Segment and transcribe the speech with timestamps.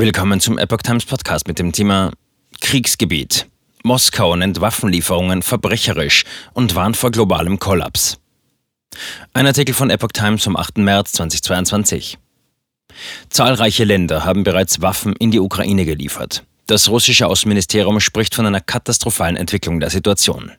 [0.00, 2.12] Willkommen zum Epoch Times Podcast mit dem Thema
[2.60, 3.48] Kriegsgebiet.
[3.82, 6.22] Moskau nennt Waffenlieferungen verbrecherisch
[6.54, 8.20] und warnt vor globalem Kollaps.
[9.32, 10.78] Ein Artikel von Epoch Times vom 8.
[10.78, 12.16] März 2022.
[13.28, 16.44] Zahlreiche Länder haben bereits Waffen in die Ukraine geliefert.
[16.68, 20.52] Das russische Außenministerium spricht von einer katastrophalen Entwicklung der Situation.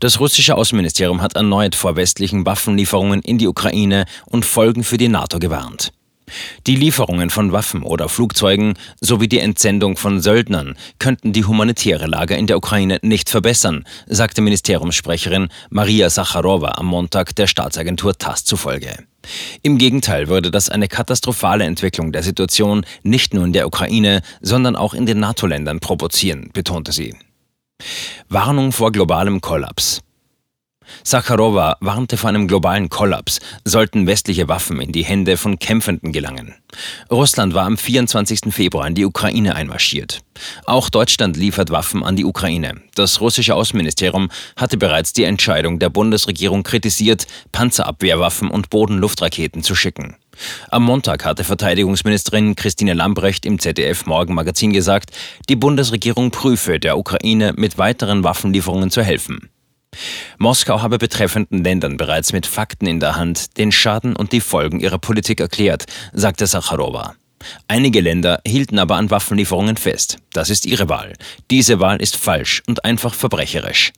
[0.00, 5.08] Das russische Außenministerium hat erneut vor westlichen Waffenlieferungen in die Ukraine und Folgen für die
[5.08, 5.94] NATO gewarnt.
[6.66, 12.34] Die Lieferungen von Waffen oder Flugzeugen sowie die Entsendung von Söldnern könnten die humanitäre Lage
[12.34, 18.96] in der Ukraine nicht verbessern, sagte Ministeriumssprecherin Maria Sacharowa am Montag der Staatsagentur TASS zufolge.
[19.62, 24.76] Im Gegenteil würde das eine katastrophale Entwicklung der Situation nicht nur in der Ukraine, sondern
[24.76, 27.14] auch in den NATO-Ländern provozieren, betonte sie.
[28.28, 30.02] Warnung vor globalem Kollaps.
[31.04, 36.54] Sacharowa warnte vor einem globalen Kollaps, sollten westliche Waffen in die Hände von Kämpfenden gelangen.
[37.10, 38.52] Russland war am 24.
[38.52, 40.22] Februar in die Ukraine einmarschiert.
[40.64, 42.80] Auch Deutschland liefert Waffen an die Ukraine.
[42.94, 50.16] Das russische Außenministerium hatte bereits die Entscheidung der Bundesregierung kritisiert, Panzerabwehrwaffen und Bodenluftraketen zu schicken.
[50.70, 55.10] Am Montag hatte Verteidigungsministerin Christine Lambrecht im ZDF Morgenmagazin gesagt,
[55.48, 59.50] die Bundesregierung prüfe, der Ukraine mit weiteren Waffenlieferungen zu helfen.
[60.38, 64.80] Moskau habe betreffenden Ländern bereits mit Fakten in der Hand den Schaden und die Folgen
[64.80, 67.14] ihrer Politik erklärt, sagte Sacharowa.
[67.68, 70.18] Einige Länder hielten aber an Waffenlieferungen fest.
[70.32, 71.14] Das ist ihre Wahl.
[71.50, 73.92] Diese Wahl ist falsch und einfach verbrecherisch.